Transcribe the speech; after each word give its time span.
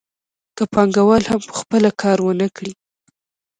که 0.55 0.63
پانګوال 0.73 1.23
هم 1.31 1.39
په 1.47 1.53
خپله 1.59 1.89
کار 2.01 2.17
ونه 2.21 2.47
کړي 2.57 2.73